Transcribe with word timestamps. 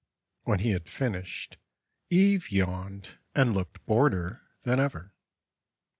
When 0.45 0.61
he 0.61 0.71
had 0.71 0.89
finished, 0.89 1.57
Eve 2.09 2.51
yawned 2.51 3.19
and 3.35 3.53
looked 3.53 3.85
boreder 3.85 4.41
than 4.63 4.79
ever. 4.79 5.13